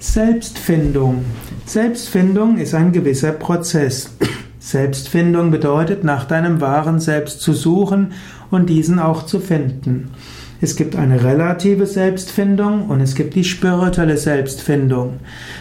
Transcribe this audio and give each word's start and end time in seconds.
Selbstfindung. 0.00 1.24
Selbstfindung 1.66 2.58
ist 2.58 2.72
ein 2.72 2.92
gewisser 2.92 3.32
Prozess. 3.32 4.10
Selbstfindung 4.60 5.50
bedeutet, 5.50 6.04
nach 6.04 6.24
deinem 6.24 6.60
wahren 6.60 7.00
Selbst 7.00 7.40
zu 7.40 7.52
suchen 7.52 8.12
und 8.48 8.70
diesen 8.70 9.00
auch 9.00 9.26
zu 9.26 9.40
finden. 9.40 10.10
Es 10.60 10.76
gibt 10.76 10.94
eine 10.94 11.24
relative 11.24 11.86
Selbstfindung 11.86 12.88
und 12.88 13.00
es 13.00 13.16
gibt 13.16 13.34
die 13.34 13.42
spirituelle 13.42 14.16
Selbstfindung. 14.16 15.14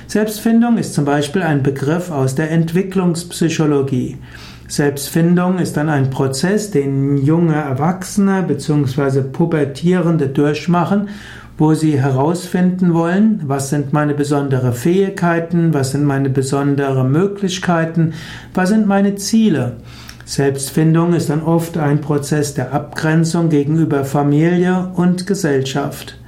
Selbstfindung 0.05 0.77
ist 0.77 0.93
zum 0.93 1.05
Beispiel 1.05 1.41
ein 1.41 1.63
Begriff 1.63 2.11
aus 2.11 2.35
der 2.35 2.51
Entwicklungspsychologie. 2.51 4.17
Selbstfindung 4.67 5.57
ist 5.57 5.77
dann 5.77 5.89
ein 5.89 6.11
Prozess, 6.11 6.69
den 6.69 7.17
junge 7.17 7.55
Erwachsene 7.55 8.43
bzw. 8.43 9.21
Pubertierende 9.21 10.27
durchmachen, 10.27 11.09
wo 11.57 11.73
sie 11.73 11.99
herausfinden 11.99 12.93
wollen, 12.93 13.41
was 13.45 13.69
sind 13.69 13.91
meine 13.91 14.13
besonderen 14.13 14.73
Fähigkeiten, 14.73 15.73
was 15.73 15.91
sind 15.91 16.05
meine 16.05 16.29
besonderen 16.29 17.11
Möglichkeiten, 17.11 18.13
was 18.53 18.69
sind 18.69 18.87
meine 18.87 19.15
Ziele. 19.15 19.77
Selbstfindung 20.25 21.13
ist 21.13 21.29
dann 21.29 21.41
oft 21.41 21.77
ein 21.77 22.01
Prozess 22.01 22.53
der 22.53 22.73
Abgrenzung 22.73 23.49
gegenüber 23.49 24.03
Familie 24.03 24.91
und 24.95 25.25
Gesellschaft. 25.25 26.19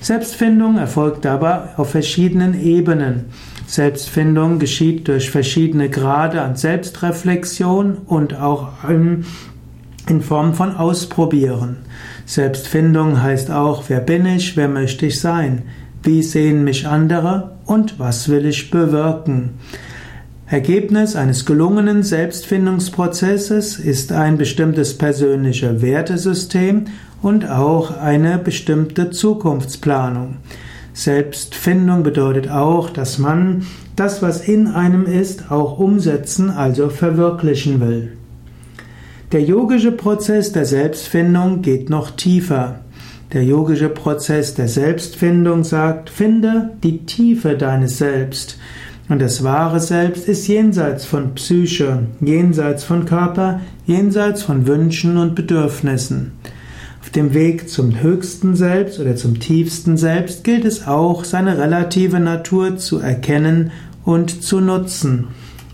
Selbstfindung 0.00 0.78
erfolgt 0.78 1.24
dabei 1.24 1.76
auf 1.76 1.90
verschiedenen 1.90 2.60
Ebenen. 2.60 3.26
Selbstfindung 3.66 4.58
geschieht 4.58 5.08
durch 5.08 5.30
verschiedene 5.30 5.90
Grade 5.90 6.40
an 6.40 6.56
Selbstreflexion 6.56 7.98
und 8.06 8.34
auch 8.34 8.88
in, 8.88 9.24
in 10.08 10.20
Form 10.20 10.54
von 10.54 10.76
Ausprobieren. 10.76 11.78
Selbstfindung 12.26 13.22
heißt 13.22 13.50
auch, 13.50 13.84
wer 13.88 14.00
bin 14.00 14.26
ich, 14.26 14.56
wer 14.56 14.68
möchte 14.68 15.06
ich 15.06 15.20
sein, 15.20 15.62
wie 16.02 16.22
sehen 16.22 16.64
mich 16.64 16.86
andere 16.86 17.52
und 17.66 17.98
was 17.98 18.28
will 18.28 18.46
ich 18.46 18.70
bewirken. 18.70 19.50
Ergebnis 20.46 21.16
eines 21.16 21.46
gelungenen 21.46 22.02
Selbstfindungsprozesses 22.02 23.78
ist 23.78 24.12
ein 24.12 24.36
bestimmtes 24.36 24.98
persönliches 24.98 25.80
Wertesystem 25.80 26.84
und 27.22 27.48
auch 27.48 27.96
eine 27.96 28.36
bestimmte 28.38 29.10
Zukunftsplanung. 29.10 30.36
Selbstfindung 30.92 32.02
bedeutet 32.02 32.50
auch, 32.50 32.90
dass 32.90 33.18
man 33.18 33.64
das, 33.96 34.20
was 34.20 34.46
in 34.46 34.66
einem 34.66 35.06
ist, 35.06 35.50
auch 35.50 35.78
umsetzen, 35.78 36.50
also 36.50 36.90
verwirklichen 36.90 37.80
will. 37.80 38.12
Der 39.32 39.42
yogische 39.42 39.92
Prozess 39.92 40.52
der 40.52 40.66
Selbstfindung 40.66 41.62
geht 41.62 41.90
noch 41.90 42.10
tiefer. 42.10 42.80
Der 43.32 43.42
yogische 43.42 43.88
Prozess 43.88 44.54
der 44.54 44.68
Selbstfindung 44.68 45.64
sagt, 45.64 46.10
finde 46.10 46.72
die 46.82 47.06
Tiefe 47.06 47.56
deines 47.56 47.98
Selbst. 47.98 48.58
Und 49.08 49.20
das 49.20 49.42
wahre 49.42 49.80
Selbst 49.80 50.28
ist 50.28 50.46
jenseits 50.46 51.04
von 51.04 51.34
Psyche, 51.34 52.00
jenseits 52.20 52.84
von 52.84 53.06
Körper, 53.06 53.60
jenseits 53.86 54.42
von 54.42 54.66
Wünschen 54.66 55.16
und 55.16 55.34
Bedürfnissen 55.34 56.32
dem 57.14 57.34
Weg 57.34 57.68
zum 57.68 58.00
höchsten 58.00 58.56
Selbst 58.56 58.98
oder 58.98 59.16
zum 59.16 59.38
tiefsten 59.38 59.96
Selbst 59.96 60.44
gilt 60.44 60.64
es 60.64 60.86
auch, 60.86 61.24
seine 61.24 61.58
relative 61.58 62.20
Natur 62.20 62.76
zu 62.76 62.98
erkennen 62.98 63.70
und 64.04 64.42
zu 64.42 64.60
nutzen. 64.60 65.28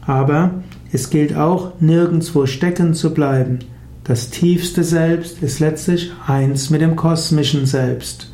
Aber 0.04 0.50
es 0.92 1.10
gilt 1.10 1.36
auch, 1.36 1.72
nirgendwo 1.80 2.46
stecken 2.46 2.94
zu 2.94 3.12
bleiben. 3.12 3.58
Das 4.04 4.30
tiefste 4.30 4.84
Selbst 4.84 5.42
ist 5.42 5.60
letztlich 5.60 6.12
eins 6.26 6.70
mit 6.70 6.80
dem 6.80 6.96
kosmischen 6.96 7.66
Selbst. 7.66 8.32